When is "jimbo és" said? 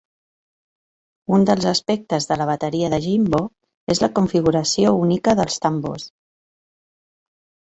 3.03-4.03